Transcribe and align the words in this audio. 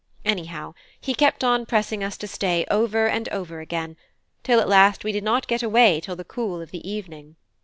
Anyhow, 0.25 0.73
he 0.99 1.13
kept 1.13 1.43
on 1.43 1.67
pressing 1.67 2.03
us 2.03 2.17
to 2.17 2.27
stay 2.27 2.65
over 2.71 3.07
and 3.07 3.29
over 3.29 3.59
again, 3.59 3.97
till 4.41 4.59
at 4.59 4.67
last 4.67 5.03
we 5.03 5.11
did 5.11 5.23
not 5.23 5.45
get 5.45 5.61
away 5.61 5.99
till 6.01 6.15
the 6.15 6.23
cool 6.25 6.59
of 6.59 6.71
the 6.71 6.89
evening. 6.89 7.35